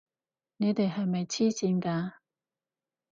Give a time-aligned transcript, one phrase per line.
[0.57, 2.13] 你哋係咪癡線㗎！